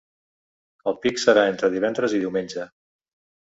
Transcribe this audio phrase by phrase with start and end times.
[0.91, 2.69] El pic serà entre divendres i diumenge.